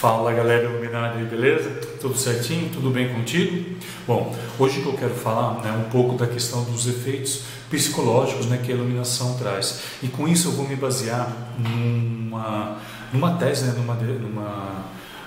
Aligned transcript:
Fala 0.00 0.32
galera 0.32 0.64
iluminada 0.64 1.18
aí, 1.18 1.26
beleza? 1.26 1.68
Tudo 2.00 2.16
certinho? 2.16 2.70
Tudo 2.70 2.88
bem 2.88 3.12
contigo? 3.12 3.76
Bom, 4.06 4.34
hoje 4.58 4.80
que 4.80 4.86
eu 4.86 4.94
quero 4.94 5.12
falar 5.12 5.60
né, 5.62 5.72
um 5.72 5.90
pouco 5.90 6.16
da 6.16 6.26
questão 6.26 6.64
dos 6.64 6.86
efeitos 6.86 7.42
psicológicos 7.68 8.46
né, 8.46 8.58
que 8.64 8.72
a 8.72 8.74
iluminação 8.74 9.36
traz. 9.36 9.82
E 10.02 10.08
com 10.08 10.26
isso 10.26 10.48
eu 10.48 10.52
vou 10.52 10.66
me 10.66 10.74
basear 10.74 11.52
numa, 11.58 12.78
numa 13.12 13.34
tese, 13.34 13.66
né, 13.66 13.74
numa, 13.76 13.94
numa, 13.94 14.86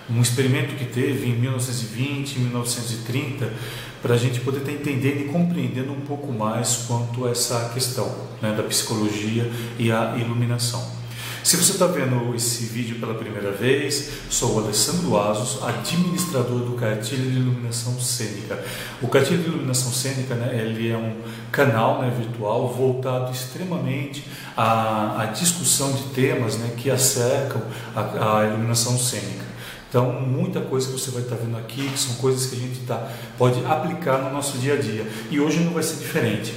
num 0.10 0.24
experimento 0.24 0.74
que 0.74 0.86
teve 0.86 1.28
em 1.28 1.36
1920, 1.36 2.40
1930, 2.40 3.54
para 4.02 4.16
a 4.16 4.18
gente 4.18 4.40
poder 4.40 4.62
estar 4.62 4.72
entendendo 4.72 5.22
e 5.22 5.26
compreendendo 5.26 5.92
um 5.92 6.02
pouco 6.02 6.34
mais 6.34 6.78
quanto 6.88 7.28
a 7.28 7.30
essa 7.30 7.70
questão 7.76 8.12
né, 8.42 8.52
da 8.58 8.64
psicologia 8.64 9.52
e 9.78 9.92
a 9.92 10.18
iluminação. 10.18 11.03
Se 11.44 11.58
você 11.58 11.74
está 11.74 11.88
vendo 11.88 12.34
esse 12.34 12.64
vídeo 12.64 12.96
pela 13.02 13.16
primeira 13.16 13.52
vez, 13.52 14.12
sou 14.30 14.56
o 14.56 14.64
Alessandro 14.64 15.20
Asos, 15.20 15.62
administrador 15.62 16.60
do 16.60 16.72
Cartilha 16.78 17.30
de 17.30 17.36
Iluminação 17.36 18.00
Cênica. 18.00 18.64
O 19.02 19.10
Cartilha 19.10 19.40
de 19.40 19.50
Iluminação 19.50 19.92
Cênica, 19.92 20.36
né, 20.36 20.58
ele 20.58 20.90
é 20.90 20.96
um 20.96 21.14
canal 21.52 22.02
né, 22.02 22.14
virtual 22.18 22.74
voltado 22.74 23.30
extremamente 23.30 24.26
à, 24.56 25.22
à 25.22 25.26
discussão 25.26 25.92
de 25.92 26.04
temas 26.14 26.58
né, 26.58 26.76
que 26.78 26.90
acercam 26.90 27.62
a, 27.94 28.40
a 28.40 28.46
iluminação 28.46 28.98
cênica. 28.98 29.44
Então, 29.90 30.14
muita 30.14 30.62
coisa 30.62 30.88
que 30.88 30.94
você 30.94 31.12
vai 31.12 31.24
estar 31.24 31.36
vendo 31.36 31.58
aqui, 31.58 31.90
que 31.90 32.00
são 32.00 32.16
coisas 32.16 32.50
que 32.50 32.56
a 32.56 32.60
gente 32.60 32.80
tá, 32.88 33.12
pode 33.38 33.64
aplicar 33.66 34.20
no 34.20 34.32
nosso 34.32 34.58
dia 34.60 34.76
a 34.76 34.78
dia. 34.78 35.06
E 35.30 35.42
hoje 35.42 35.60
não 35.60 35.74
vai 35.74 35.84
ser 35.84 35.98
diferente. 35.98 36.54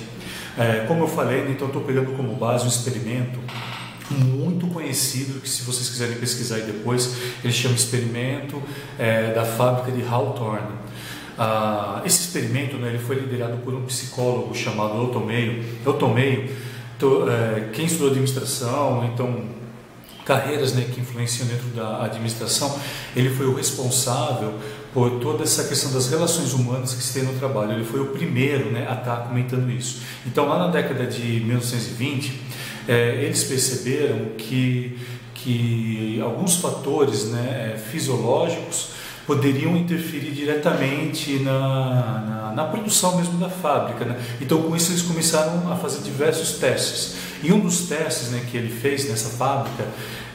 É, 0.56 0.84
como 0.86 1.02
eu 1.02 1.08
falei, 1.08 1.42
né, 1.42 1.50
então 1.50 1.66
estou 1.66 1.82
pegando 1.82 2.12
como 2.16 2.36
base 2.36 2.64
um 2.64 2.68
experimento 2.68 3.40
muito 4.10 4.66
conhecido, 4.68 5.40
que 5.40 5.48
se 5.48 5.62
vocês 5.62 5.88
quiserem 5.88 6.16
pesquisar 6.16 6.56
aí 6.56 6.62
depois, 6.62 7.16
ele 7.42 7.52
chama 7.52 7.74
Experimento 7.74 8.62
é, 8.98 9.32
da 9.32 9.44
Fábrica 9.44 9.90
de 9.90 10.06
Hawthorne. 10.06 10.86
Ah, 11.38 12.02
esse 12.04 12.22
experimento 12.22 12.76
né, 12.76 12.88
ele 12.88 12.98
foi 12.98 13.16
liderado 13.16 13.58
por 13.58 13.74
um 13.74 13.82
psicólogo 13.82 14.54
chamado 14.54 15.02
Elton 15.02 15.24
Meio. 15.24 15.64
Elton 15.84 16.14
Meio, 16.14 16.50
to, 16.98 17.26
é, 17.28 17.68
quem 17.72 17.84
estudou 17.84 18.08
administração, 18.08 19.10
então 19.12 19.44
carreiras 20.24 20.72
né, 20.72 20.86
que 20.92 21.00
influenciam 21.00 21.46
dentro 21.46 21.68
da 21.68 22.04
administração, 22.04 22.76
ele 23.14 23.30
foi 23.30 23.46
o 23.46 23.54
responsável 23.54 24.54
por 24.92 25.20
toda 25.20 25.44
essa 25.44 25.64
questão 25.64 25.92
das 25.92 26.08
relações 26.08 26.52
humanas 26.52 26.94
que 26.94 27.02
se 27.02 27.12
tem 27.12 27.22
no 27.22 27.38
trabalho. 27.38 27.72
Ele 27.72 27.84
foi 27.84 28.00
o 28.00 28.06
primeiro 28.06 28.70
né, 28.72 28.86
a 28.88 28.94
estar 28.94 29.16
comentando 29.28 29.70
isso. 29.70 30.00
Então, 30.26 30.48
lá 30.48 30.58
na 30.58 30.68
década 30.68 31.06
de 31.06 31.40
1920, 31.40 32.40
é, 32.88 33.22
eles 33.22 33.44
perceberam 33.44 34.30
que, 34.36 34.98
que 35.34 36.20
alguns 36.22 36.56
fatores 36.56 37.26
né, 37.26 37.74
é, 37.74 37.78
fisiológicos 37.78 38.90
poderiam 39.26 39.76
interferir 39.76 40.30
diretamente 40.30 41.40
na, 41.40 41.50
na, 41.50 42.52
na, 42.54 42.64
produção 42.64 43.16
mesmo 43.16 43.38
da 43.38 43.48
fábrica. 43.48 44.04
Né? 44.04 44.16
Então, 44.40 44.62
com 44.62 44.76
isso, 44.76 44.92
eles 44.92 45.02
começaram 45.02 45.70
a 45.70 45.76
fazer 45.76 46.00
diversos 46.02 46.58
testes. 46.58 47.16
E 47.42 47.52
um 47.52 47.58
dos 47.58 47.88
testes 47.88 48.30
né, 48.30 48.46
que 48.48 48.56
ele 48.56 48.72
fez 48.72 49.08
nessa 49.08 49.30
fábrica, 49.30 49.84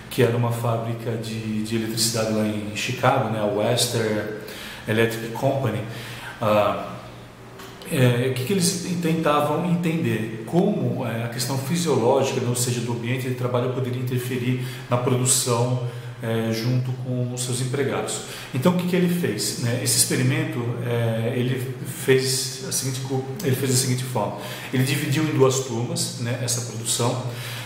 que 0.09 0.21
era 0.21 0.35
uma 0.35 0.51
fábrica 0.51 1.11
de, 1.11 1.63
de 1.63 1.75
eletricidade 1.77 2.33
lá 2.33 2.45
em 2.45 2.75
Chicago, 2.75 3.29
né, 3.29 3.39
a 3.39 3.45
Western 3.45 4.41
Electric 4.85 5.29
Company, 5.29 5.79
uh, 6.41 6.90
é, 7.91 8.29
o 8.29 8.33
que, 8.33 8.45
que, 8.45 8.53
eles 8.53 8.87
tentavam 9.01 9.69
entender? 9.69 10.43
Como 10.45 11.05
é, 11.05 11.25
a 11.25 11.29
questão 11.29 11.57
fisiológica, 11.57 12.39
né, 12.39 12.47
ou 12.47 12.55
seja, 12.55 12.81
do 12.81 12.93
ambiente 12.93 13.27
de 13.27 13.35
trabalho, 13.35 13.73
poderia 13.73 14.01
interferir 14.01 14.65
na 14.89 14.97
produção 14.97 15.87
é, 16.21 16.51
junto 16.53 16.91
com 17.03 17.33
os 17.33 17.43
seus 17.43 17.61
empregados. 17.61 18.21
Então, 18.53 18.73
o 18.73 18.77
que, 18.77 18.87
que 18.87 18.95
ele 18.95 19.13
fez? 19.13 19.59
Né? 19.59 19.81
Esse 19.83 19.97
experimento 19.97 20.59
é, 20.85 21.33
ele 21.35 21.75
fez 21.85 22.65
a 22.67 22.71
seguinte 22.71 23.01
ele 23.43 23.55
fez 23.55 23.71
da 23.71 23.77
seguinte 23.77 24.03
forma: 24.03 24.37
ele 24.71 24.83
dividiu 24.83 25.23
em 25.23 25.33
duas 25.33 25.61
turmas 25.61 26.19
né, 26.19 26.39
essa 26.43 26.71
produção 26.71 27.23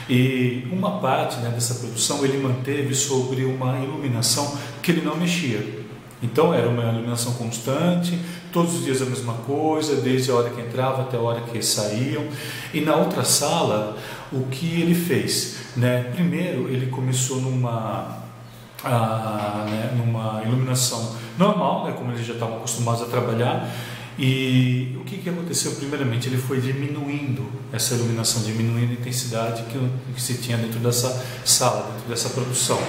e 0.10 0.68
uma 0.72 1.00
parte 1.00 1.38
né, 1.38 1.50
dessa 1.50 1.76
produção 1.76 2.24
ele 2.24 2.38
manteve 2.38 2.94
sobre 2.94 3.44
uma 3.44 3.80
iluminação 3.80 4.58
que 4.82 4.92
ele 4.92 5.02
não 5.02 5.16
mexia. 5.18 5.85
Então 6.26 6.54
era 6.54 6.68
uma 6.68 6.84
iluminação 6.84 7.34
constante, 7.34 8.20
todos 8.52 8.76
os 8.76 8.84
dias 8.84 9.02
a 9.02 9.06
mesma 9.06 9.34
coisa, 9.34 9.96
desde 9.98 10.32
a 10.32 10.36
hora 10.36 10.50
que 10.50 10.60
entrava 10.60 11.04
até 11.04 11.18
a 11.18 11.20
hora 11.20 11.42
que 11.42 11.62
saíam. 11.62 12.24
E 12.74 12.82
na 12.82 12.96
outra 12.96 13.24
sala, 13.24 13.98
o 14.32 14.44
que 14.48 14.82
ele 14.82 14.96
fez? 14.96 15.58
Né? 15.78 16.12
Primeiro, 16.16 16.68
ele 16.68 16.88
começou 16.88 17.42
numa, 17.42 18.24
ah, 18.84 19.66
né, 19.70 19.94
numa 19.96 20.42
iluminação 20.44 21.16
normal, 21.38 21.86
né, 21.86 21.94
como 21.96 22.12
eles 22.12 22.26
já 22.26 22.34
estavam 22.34 22.58
acostumados 22.58 23.04
a 23.04 23.06
trabalhar. 23.06 23.70
E 24.18 24.98
o 25.00 25.04
que, 25.04 25.18
que 25.18 25.30
aconteceu? 25.30 25.74
Primeiramente, 25.74 26.28
ele 26.30 26.38
foi 26.38 26.60
diminuindo 26.62 27.46
essa 27.72 27.96
iluminação, 27.96 28.42
diminuindo 28.44 28.92
a 28.92 28.94
intensidade 28.94 29.64
que, 29.64 29.78
que 30.14 30.22
se 30.22 30.36
tinha 30.36 30.58
dentro 30.58 30.80
dessa 30.80 31.24
sala, 31.44 31.92
dentro 31.92 32.10
dessa 32.10 32.30
produção. 32.30 32.80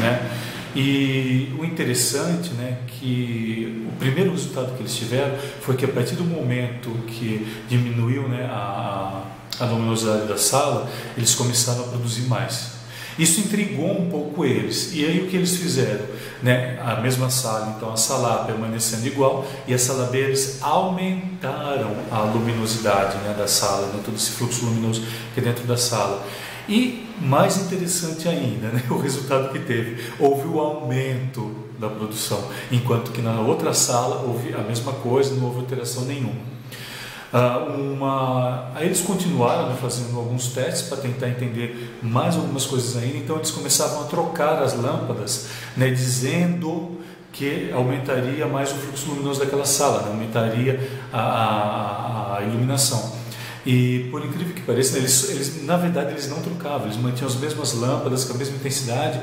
Né? 0.00 0.30
E 0.74 1.54
o 1.58 1.64
interessante, 1.64 2.50
né, 2.54 2.78
que 2.86 3.86
o 3.88 3.96
primeiro 3.96 4.32
resultado 4.32 4.74
que 4.76 4.82
eles 4.82 4.94
tiveram 4.94 5.36
foi 5.60 5.76
que 5.76 5.84
a 5.84 5.88
partir 5.88 6.16
do 6.16 6.24
momento 6.24 6.90
que 7.06 7.46
diminuiu, 7.68 8.28
né, 8.28 8.44
a, 8.50 9.22
a 9.60 9.64
luminosidade 9.66 10.26
da 10.26 10.36
sala, 10.36 10.90
eles 11.16 11.34
começaram 11.34 11.84
a 11.84 11.88
produzir 11.88 12.22
mais. 12.22 12.74
Isso 13.18 13.40
intrigou 13.40 13.90
um 13.90 14.10
pouco 14.10 14.44
eles. 14.44 14.92
E 14.92 15.04
aí 15.04 15.20
o 15.20 15.28
que 15.28 15.36
eles 15.36 15.56
fizeram? 15.56 16.04
Né? 16.42 16.78
A 16.84 17.00
mesma 17.00 17.30
sala, 17.30 17.74
então 17.76 17.92
a 17.92 17.96
sala 17.96 18.34
A 18.34 18.44
permanecendo 18.44 19.06
igual 19.06 19.46
e 19.66 19.74
a 19.74 19.78
sala 19.78 20.06
B 20.06 20.18
eles 20.18 20.58
aumentaram 20.60 21.94
a 22.10 22.22
luminosidade 22.22 23.16
né, 23.18 23.34
da 23.38 23.46
sala, 23.46 23.86
né, 23.88 24.00
todo 24.04 24.16
esse 24.16 24.30
fluxo 24.30 24.64
luminoso 24.66 25.02
que 25.32 25.40
é 25.40 25.42
dentro 25.42 25.64
da 25.64 25.76
sala. 25.76 26.26
E 26.68 27.06
mais 27.20 27.58
interessante 27.58 28.28
ainda, 28.28 28.68
né, 28.68 28.82
o 28.90 28.98
resultado 28.98 29.52
que 29.52 29.58
teve, 29.60 30.02
houve 30.18 30.48
o 30.48 30.58
aumento 30.58 31.54
da 31.78 31.88
produção, 31.88 32.42
enquanto 32.70 33.10
que 33.10 33.20
na 33.20 33.40
outra 33.40 33.74
sala 33.74 34.22
houve 34.26 34.54
a 34.54 34.58
mesma 34.58 34.92
coisa, 34.92 35.34
não 35.34 35.46
houve 35.46 35.60
alteração 35.60 36.04
nenhuma. 36.04 36.54
Uh, 37.32 37.80
uma... 37.80 38.70
Aí 38.76 38.86
eles 38.86 39.00
continuaram 39.00 39.68
né, 39.68 39.76
fazendo 39.80 40.16
alguns 40.16 40.48
testes 40.48 40.82
para 40.82 40.98
tentar 40.98 41.28
entender 41.28 41.98
mais 42.00 42.36
algumas 42.36 42.64
coisas 42.64 42.96
ainda, 42.96 43.18
então 43.18 43.36
eles 43.36 43.50
começavam 43.50 44.02
a 44.02 44.04
trocar 44.04 44.62
as 44.62 44.74
lâmpadas, 44.74 45.48
né, 45.76 45.90
dizendo 45.90 47.00
que 47.32 47.72
aumentaria 47.72 48.46
mais 48.46 48.70
o 48.70 48.76
fluxo 48.76 49.10
luminoso 49.10 49.40
daquela 49.40 49.64
sala, 49.64 50.02
né, 50.02 50.08
aumentaria 50.10 50.88
a, 51.12 51.20
a, 51.20 52.38
a 52.38 52.42
iluminação. 52.42 53.13
E 53.66 54.08
por 54.10 54.24
incrível 54.24 54.54
que 54.54 54.62
pareça, 54.62 54.98
eles, 54.98 55.30
eles, 55.30 55.64
na 55.64 55.76
verdade 55.76 56.12
eles 56.12 56.28
não 56.28 56.40
trocavam, 56.42 56.86
eles 56.86 56.98
mantinham 56.98 57.28
as 57.28 57.36
mesmas 57.36 57.72
lâmpadas 57.72 58.24
com 58.24 58.34
a 58.34 58.36
mesma 58.36 58.56
intensidade 58.56 59.20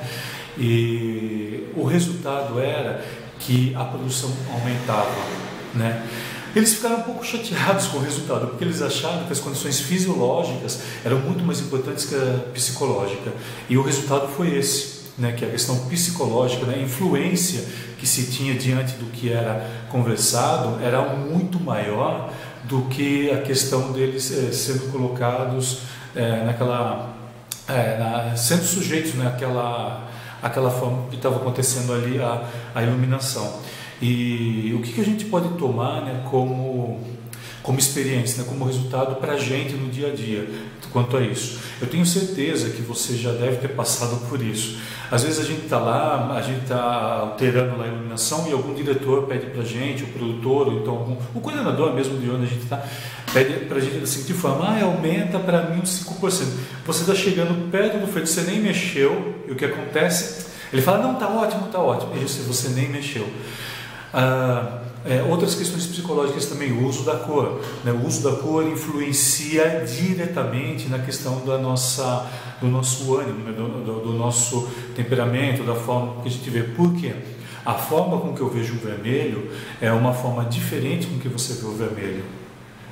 e 0.57 1.67
o 1.75 1.83
resultado 1.83 2.59
era 2.59 3.05
que 3.39 3.73
a 3.75 3.85
produção 3.85 4.31
aumentava, 4.51 5.15
né? 5.73 6.07
Eles 6.53 6.73
ficaram 6.73 6.97
um 6.97 7.03
pouco 7.03 7.25
chateados 7.25 7.87
com 7.87 7.97
o 7.97 8.01
resultado, 8.01 8.47
porque 8.47 8.63
eles 8.63 8.81
acharam 8.81 9.23
que 9.23 9.31
as 9.31 9.39
condições 9.39 9.79
fisiológicas 9.79 10.81
eram 11.05 11.19
muito 11.19 11.45
mais 11.45 11.61
importantes 11.61 12.05
que 12.05 12.15
a 12.15 12.51
psicológica. 12.53 13.31
E 13.69 13.77
o 13.77 13.81
resultado 13.81 14.27
foi 14.27 14.57
esse, 14.57 15.01
né, 15.17 15.31
que 15.31 15.45
a 15.45 15.49
questão 15.49 15.77
psicológica, 15.87 16.65
né, 16.65 16.75
a 16.75 16.81
influência 16.81 17.65
que 17.97 18.05
se 18.05 18.29
tinha 18.31 18.53
diante 18.53 18.93
do 18.95 19.05
que 19.11 19.31
era 19.31 19.85
conversado 19.89 20.83
era 20.83 21.01
muito 21.15 21.57
maior 21.57 22.33
do 22.63 22.83
que 22.83 23.31
a 23.31 23.41
questão 23.41 23.91
deles 23.91 24.31
é, 24.31 24.51
sendo 24.51 24.91
colocados 24.91 25.81
é, 26.15 26.43
naquela 26.43 27.15
é, 27.67 27.97
na, 27.97 28.35
sendo 28.35 28.63
sujeitos 28.63 29.15
naquela 29.15 30.07
aquela 30.41 30.71
forma 30.71 31.07
que 31.09 31.15
estava 31.15 31.37
acontecendo 31.37 31.93
ali 31.93 32.19
a, 32.19 32.43
a 32.73 32.83
iluminação. 32.83 33.59
E 34.01 34.73
o 34.75 34.81
que, 34.81 34.93
que 34.93 35.01
a 35.01 35.05
gente 35.05 35.25
pode 35.25 35.49
tomar 35.59 36.01
né, 36.01 36.23
como 36.31 36.70
como 37.61 37.79
experiência, 37.79 38.43
né, 38.43 38.49
como 38.49 38.65
resultado 38.65 39.15
para 39.15 39.33
a 39.33 39.37
gente 39.37 39.73
no 39.73 39.89
dia 39.89 40.07
a 40.07 40.15
dia 40.15 40.47
quanto 40.91 41.17
a 41.17 41.21
isso. 41.21 41.59
Eu 41.79 41.87
tenho 41.87 42.05
certeza 42.05 42.69
que 42.69 42.81
você 42.81 43.15
já 43.15 43.31
deve 43.31 43.57
ter 43.57 43.69
passado 43.69 44.27
por 44.27 44.41
isso. 44.41 44.79
Às 45.09 45.23
vezes 45.23 45.39
a 45.39 45.43
gente 45.43 45.63
está 45.63 45.77
lá, 45.77 46.35
a 46.35 46.41
gente 46.41 46.61
está 46.61 47.19
alterando 47.21 47.77
lá 47.77 47.85
a 47.85 47.87
iluminação 47.87 48.47
e 48.47 48.53
algum 48.53 48.73
diretor 48.73 49.23
pede 49.23 49.47
para 49.47 49.61
a 49.61 49.65
gente, 49.65 50.03
o 50.03 50.07
produtor, 50.07 50.67
ou 50.67 50.79
então 50.79 50.93
algum, 50.93 51.17
o 51.33 51.41
coordenador 51.41 51.93
mesmo 51.93 52.17
de 52.17 52.29
onde 52.29 52.45
a 52.45 52.47
gente 52.47 52.63
está, 52.63 52.83
pede 53.33 53.65
para 53.65 53.77
a 53.77 53.79
gente 53.79 53.97
da 53.97 54.05
seguinte 54.05 54.33
forma, 54.33 54.65
ah, 54.65 54.83
aumenta 54.83 55.39
para 55.39 55.63
mim 55.69 55.81
uns 55.81 56.05
5%. 56.05 56.45
Você 56.85 57.01
está 57.01 57.15
chegando 57.15 57.69
perto 57.71 57.97
do 57.97 58.07
feito, 58.07 58.27
você 58.27 58.41
nem 58.41 58.59
mexeu, 58.59 59.43
e 59.47 59.51
o 59.51 59.55
que 59.55 59.65
acontece? 59.65 60.51
Ele 60.71 60.81
fala, 60.81 60.99
não, 60.99 61.13
está 61.13 61.27
ótimo, 61.27 61.65
está 61.65 61.79
ótimo. 61.79 62.11
Isso, 62.23 62.43
você 62.43 62.69
nem 62.69 62.89
mexeu. 62.89 63.27
Ah, 64.13 64.79
é, 65.05 65.23
outras 65.23 65.55
questões 65.55 65.87
psicológicas 65.87 66.45
também, 66.45 66.71
o 66.71 66.85
uso 66.87 67.03
da 67.03 67.15
cor. 67.15 67.59
Né? 67.83 67.91
O 67.91 68.05
uso 68.05 68.21
da 68.21 68.37
cor 68.37 68.67
influencia 68.67 69.83
diretamente 69.85 70.87
na 70.87 70.99
questão 70.99 71.43
da 71.45 71.57
nossa, 71.57 72.29
do 72.59 72.67
nosso 72.67 73.15
ânimo, 73.15 73.43
né? 73.45 73.51
do, 73.51 73.83
do, 73.83 73.99
do, 74.01 74.13
nosso 74.13 74.67
temperamento, 74.95 75.63
da 75.63 75.75
forma 75.75 76.21
que 76.21 76.27
a 76.27 76.31
gente 76.31 76.49
vê. 76.49 76.63
Por 76.63 76.93
quê? 76.93 77.13
A 77.65 77.73
forma 77.73 78.19
com 78.19 78.33
que 78.33 78.41
eu 78.41 78.49
vejo 78.49 78.75
o 78.75 78.77
vermelho 78.77 79.51
é 79.79 79.91
uma 79.91 80.13
forma 80.13 80.45
diferente 80.45 81.07
com 81.07 81.19
que 81.19 81.27
você 81.27 81.53
vê 81.53 81.65
o 81.65 81.73
vermelho. 81.73 82.23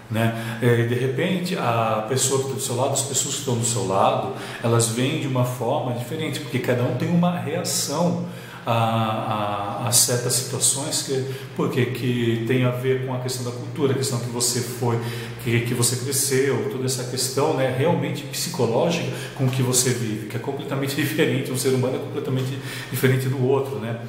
Né? 0.10 0.60
É, 0.62 0.88
de 0.88 0.96
repente, 0.96 1.56
a 1.56 2.06
pessoa 2.10 2.40
que 2.40 2.46
está 2.46 2.56
do 2.56 2.62
seu 2.62 2.76
lado, 2.76 2.94
as 2.94 3.04
pessoas 3.04 3.36
que 3.36 3.40
estão 3.42 3.56
do 3.56 3.66
seu 3.66 3.88
lado, 3.88 4.34
elas 4.64 4.88
veem 4.88 5.22
de 5.22 5.28
uma 5.28 5.46
forma 5.46 5.94
diferente, 5.94 6.40
porque 6.40 6.58
cada 6.58 6.82
um 6.82 6.96
tem 6.96 7.10
uma 7.10 7.38
reação 7.38 8.26
a, 8.66 9.84
a, 9.84 9.88
a, 9.88 9.92
certas 9.92 10.34
situações 10.34 11.04
que 11.04 11.26
porque 11.56 11.88
que 11.88 12.46
tem 12.48 12.66
a 12.66 12.72
ver 12.72 13.06
com 13.06 13.14
a 13.14 13.20
questão 13.20 13.46
da 13.46 13.52
cultura, 13.52 13.94
a 13.94 13.96
questão 13.96 14.20
que 14.20 14.30
você 14.30 14.62
foi, 14.62 15.00
que, 15.44 15.62
que 15.62 15.74
você 15.74 15.98
cresceu, 15.98 16.70
toda 16.72 16.86
essa 16.86 17.06
questão, 17.06 17.56
né, 17.56 17.76
realmente 17.78 18.24
psicológica 18.24 19.08
com 19.36 19.50
que 19.50 19.62
você 19.62 19.92
vive, 19.92 20.28
que 20.28 20.36
é 20.36 20.40
completamente 20.40 20.96
diferente, 21.02 21.52
um 21.52 21.58
ser 21.58 21.70
humano 21.70 21.96
é 21.96 22.00
completamente 22.00 22.58
diferente 22.92 23.28
do 23.28 23.46
outro, 23.46 23.80
né? 23.80 24.00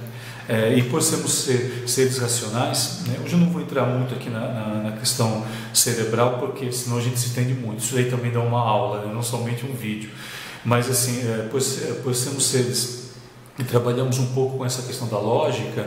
É, 0.48 0.74
e 0.76 0.82
por 0.82 1.00
sermos 1.00 1.32
ser, 1.32 1.84
seres 1.86 2.18
racionais, 2.18 3.02
né, 3.06 3.18
hoje 3.24 3.34
eu 3.34 3.38
não 3.38 3.50
vou 3.50 3.62
entrar 3.62 3.86
muito 3.86 4.14
aqui 4.14 4.28
na, 4.28 4.40
na, 4.40 4.90
na, 4.90 4.92
questão 4.92 5.46
cerebral, 5.72 6.38
porque 6.40 6.72
senão 6.72 6.98
a 6.98 7.00
gente 7.00 7.20
se 7.20 7.28
entende 7.28 7.54
muito. 7.54 7.78
Isso 7.78 7.96
aí 7.96 8.10
também 8.10 8.32
dá 8.32 8.40
uma 8.40 8.58
aula, 8.58 9.06
né, 9.06 9.12
não 9.14 9.22
somente 9.22 9.64
um 9.64 9.72
vídeo. 9.72 10.10
Mas 10.64 10.90
assim, 10.90 11.20
é, 11.20 11.48
por, 11.48 11.62
por 12.02 12.14
sermos 12.16 12.46
seres 12.46 13.09
e 13.60 13.64
trabalhamos 13.64 14.18
um 14.18 14.26
pouco 14.26 14.58
com 14.58 14.64
essa 14.64 14.82
questão 14.82 15.06
da 15.06 15.18
lógica, 15.18 15.86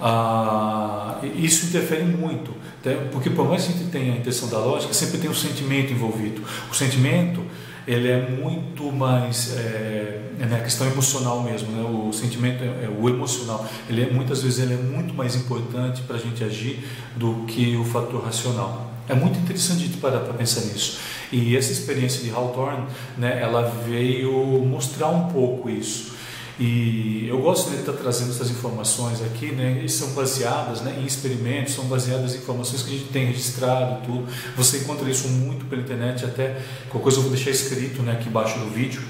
ah, 0.00 1.18
isso 1.36 1.66
interfere 1.66 2.04
muito, 2.04 2.50
tá? 2.82 2.90
porque 3.10 3.30
por 3.30 3.48
mais 3.48 3.64
que 3.64 3.72
a 3.72 3.76
gente 3.76 3.90
tenha 3.90 4.12
a 4.12 4.16
intenção 4.16 4.48
da 4.48 4.58
lógica, 4.58 4.92
sempre 4.92 5.18
tem 5.18 5.30
um 5.30 5.34
sentimento 5.34 5.92
envolvido. 5.92 6.42
O 6.70 6.74
sentimento 6.74 7.42
ele 7.86 8.08
é 8.08 8.28
muito 8.28 8.90
mais 8.90 9.56
é, 9.56 10.22
é 10.40 10.54
a 10.54 10.60
questão 10.60 10.86
emocional 10.88 11.40
mesmo, 11.42 11.70
né? 11.70 11.88
o 11.88 12.12
sentimento 12.12 12.62
é, 12.62 12.66
é, 12.66 12.90
o 12.90 13.08
emocional. 13.08 13.64
Ele 13.88 14.02
é, 14.02 14.10
muitas 14.10 14.42
vezes 14.42 14.58
ele 14.58 14.74
é 14.74 14.76
muito 14.76 15.14
mais 15.14 15.36
importante 15.36 16.02
para 16.02 16.16
a 16.16 16.18
gente 16.18 16.42
agir 16.42 16.84
do 17.14 17.44
que 17.46 17.76
o 17.76 17.84
fator 17.84 18.24
racional. 18.24 18.90
É 19.08 19.14
muito 19.14 19.38
interessante 19.38 19.86
gente 19.86 19.98
parar 19.98 20.18
para 20.18 20.34
pensar 20.34 20.62
nisso. 20.62 20.98
E 21.30 21.56
essa 21.56 21.70
experiência 21.70 22.22
de 22.24 22.30
Hawthorne, 22.30 22.86
né, 23.16 23.40
ela 23.40 23.62
veio 23.86 24.32
mostrar 24.66 25.08
um 25.08 25.28
pouco 25.28 25.70
isso. 25.70 26.15
E 26.58 27.26
eu 27.28 27.38
gosto 27.38 27.70
de 27.70 27.76
estar 27.76 27.92
trazendo 27.92 28.30
essas 28.30 28.50
informações 28.50 29.20
aqui, 29.22 29.52
né? 29.52 29.82
E 29.84 29.88
são 29.88 30.08
baseadas 30.12 30.80
né, 30.80 30.98
em 31.00 31.04
experimentos, 31.04 31.74
são 31.74 31.84
baseadas 31.84 32.34
em 32.34 32.38
informações 32.38 32.82
que 32.82 32.94
a 32.94 32.98
gente 32.98 33.10
tem 33.10 33.26
registrado, 33.26 34.06
tudo. 34.06 34.26
Você 34.56 34.78
encontra 34.78 35.08
isso 35.10 35.28
muito 35.28 35.66
pela 35.66 35.82
internet, 35.82 36.24
até 36.24 36.62
qualquer 36.88 37.02
coisa 37.02 37.18
eu 37.18 37.22
vou 37.22 37.30
deixar 37.30 37.50
escrito 37.50 38.00
né, 38.02 38.12
aqui 38.12 38.28
embaixo 38.28 38.58
do 38.58 38.70
vídeo, 38.70 39.02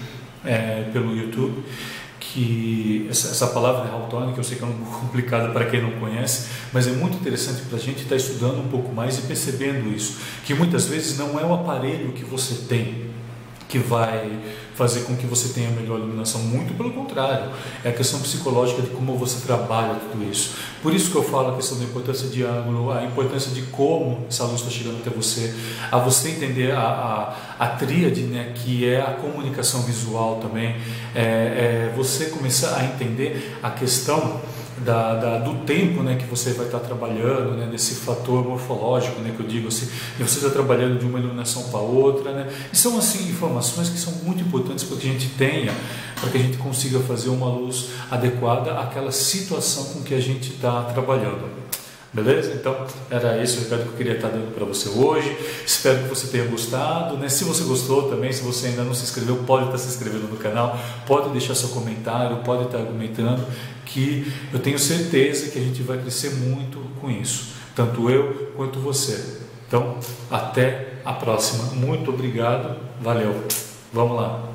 é, 0.45 0.89
pelo 0.93 1.17
YouTube 1.17 1.63
que 2.19 3.07
essa, 3.09 3.29
essa 3.29 3.47
palavra 3.47 3.89
que 4.33 4.39
eu 4.39 4.45
sei 4.45 4.59
que 4.59 4.65
é 4.65 4.67
um 4.67 4.73
pouco 4.73 5.01
complicada 5.07 5.51
para 5.53 5.65
quem 5.67 5.81
não 5.81 5.93
conhece, 5.93 6.49
mas 6.73 6.87
é 6.87 6.93
muito 6.93 7.17
interessante 7.17 7.63
para 7.63 7.79
a 7.79 7.81
gente 7.81 8.03
estar 8.03 8.17
estudando 8.17 8.61
um 8.61 8.69
pouco 8.69 8.93
mais 8.93 9.19
e 9.19 9.23
percebendo 9.23 9.95
isso, 9.95 10.19
que 10.45 10.53
muitas 10.55 10.87
vezes 10.87 11.17
não 11.17 11.39
é 11.39 11.45
o 11.45 11.55
aparelho 11.55 12.13
que 12.13 12.25
você 12.25 12.67
tem 12.69 13.16
que 13.69 13.79
vai 13.79 14.39
fazer 14.75 15.01
com 15.01 15.17
que 15.17 15.27
você 15.27 15.49
tenha 15.53 15.71
melhor 15.71 15.99
iluminação. 15.99 16.41
Muito 16.43 16.75
pelo 16.75 16.93
contrário, 16.93 17.51
é 17.83 17.89
a 17.89 17.93
questão 17.93 18.21
psicológica 18.21 18.83
de 18.83 18.89
como 18.89 19.17
você 19.17 19.45
trabalha 19.47 19.95
tudo 20.13 20.31
isso. 20.31 20.55
Por 20.83 20.95
isso 20.95 21.11
que 21.11 21.17
eu 21.17 21.23
falo 21.23 21.53
a 21.53 21.57
questão 21.57 21.79
da 21.79 21.85
importância 21.85 22.29
de 22.29 22.43
ângulo, 22.45 22.93
a 22.93 23.03
importância 23.05 23.51
de 23.51 23.63
como 23.63 24.27
essa 24.29 24.45
luz 24.45 24.61
está 24.61 24.71
chegando 24.71 24.99
até 24.99 25.11
você, 25.11 25.55
a 25.91 25.99
você 25.99 26.31
entender 26.31 26.73
a, 26.73 27.35
a, 27.59 27.65
a 27.65 27.69
tríade, 27.69 28.23
né, 28.23 28.53
que 28.55 28.89
é 28.89 29.01
a 29.01 29.13
comunicação 29.15 29.83
visual 29.83 30.37
também, 30.37 30.77
é, 31.15 31.91
é 31.91 31.93
você 31.97 32.27
começar 32.27 32.77
a 32.77 32.85
entender 32.85 33.59
a 33.63 33.71
questão 33.71 34.41
da, 34.79 35.15
da, 35.15 35.39
do 35.39 35.65
tempo 35.65 36.03
né, 36.03 36.17
que 36.17 36.27
você 36.27 36.53
vai 36.53 36.67
estar 36.67 36.81
trabalhando, 36.81 37.57
né, 37.57 37.67
desse 37.67 37.95
fator 37.95 38.45
morfológico 38.45 39.21
né, 39.21 39.33
que 39.35 39.43
eu 39.43 39.47
digo 39.47 39.69
assim, 39.69 39.89
você 40.19 40.39
está 40.39 40.51
trabalhando 40.51 40.99
de 40.99 41.07
uma 41.07 41.19
iluminação 41.19 41.65
para 41.71 41.81
outra. 41.81 42.33
Né, 42.33 42.53
e 42.73 42.77
são 42.77 42.99
assim 42.99 43.29
informações 43.29 43.89
que 43.89 43.99
são 43.99 44.13
muito 44.25 44.43
importantes 44.43 44.85
para 44.85 44.97
que 44.97 45.09
a 45.09 45.13
gente 45.13 45.29
tenha, 45.31 45.73
para 46.21 46.31
que 46.31 46.39
a 46.39 46.41
gente 46.41 46.59
consiga 46.59 47.01
fazer 47.01 47.31
uma 47.31 47.49
luz 47.49 47.91
adequada 48.11 48.79
àquela 48.79 49.11
situação 49.11 49.85
com 49.93 50.03
que 50.03 50.15
a 50.15 50.21
gente 50.21 50.53
está 50.53 50.83
trabalhando. 50.83 51.67
Beleza? 52.13 52.53
Então, 52.55 52.87
era 53.11 53.43
esse 53.43 53.59
o 53.59 53.61
recado 53.63 53.83
que 53.83 53.89
eu 53.89 53.93
queria 53.95 54.15
estar 54.15 54.29
dando 54.29 54.55
para 54.55 54.65
você 54.65 54.89
hoje. 54.89 55.37
Espero 55.67 56.05
que 56.05 56.09
você 56.09 56.29
tenha 56.29 56.45
gostado. 56.47 57.17
Né? 57.19 57.29
Se 57.29 57.45
você 57.45 57.65
gostou 57.65 58.09
também, 58.09 58.33
se 58.33 58.43
você 58.43 58.69
ainda 58.69 58.85
não 58.85 58.95
se 58.95 59.05
inscreveu, 59.05 59.37
pode 59.47 59.67
estar 59.67 59.79
se 59.79 59.89
inscrevendo 59.89 60.29
no 60.29 60.37
canal, 60.37 60.79
pode 61.07 61.31
deixar 61.31 61.55
seu 61.55 61.69
comentário, 61.71 62.39
pode 62.39 62.65
estar 62.65 62.79
argumentando, 62.79 63.45
que 63.85 64.33
eu 64.53 64.59
tenho 64.59 64.79
certeza 64.79 65.51
que 65.51 65.59
a 65.59 65.63
gente 65.63 65.83
vai 65.83 65.99
crescer 65.99 66.31
muito 66.31 66.79
com 67.01 67.11
isso, 67.11 67.55
tanto 67.75 68.09
eu 68.09 68.53
quanto 68.57 68.79
você. 68.79 69.41
Então, 69.69 69.99
até 70.31 70.95
a 71.05 71.13
próxima. 71.13 71.65
Muito 71.75 72.11
obrigado. 72.11 72.77
Valeu. 73.01 73.45
Vamos 73.93 74.17
lá. 74.17 74.46